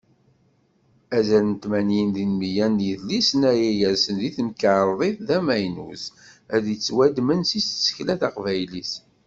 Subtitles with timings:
[1.17, 6.03] Azal n tmanyin deg meyya n yidlisen ara yersen di temkarḍit tamaynut,
[6.55, 8.91] ad d-ttwaddmen seg tsekla taqbaylit.